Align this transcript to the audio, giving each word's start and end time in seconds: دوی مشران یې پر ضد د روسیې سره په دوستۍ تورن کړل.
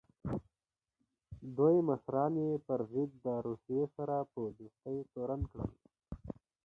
دوی 1.57 1.77
مشران 1.89 2.33
یې 2.45 2.51
پر 2.67 2.79
ضد 2.91 3.09
د 3.25 3.27
روسیې 3.47 3.83
سره 3.95 4.15
په 4.31 4.39
دوستۍ 4.57 4.97
تورن 5.13 5.41
کړل. 5.51 5.71